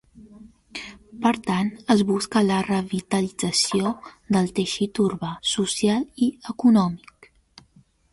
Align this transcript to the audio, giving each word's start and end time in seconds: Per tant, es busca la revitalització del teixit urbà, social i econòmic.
Per 1.25 1.33
tant, 1.49 1.67
es 1.95 1.99
busca 2.11 2.41
la 2.45 2.61
revitalització 2.67 3.91
del 4.37 4.49
teixit 4.61 5.03
urbà, 5.05 5.31
social 5.51 6.01
i 6.29 6.31
econòmic. 6.55 7.29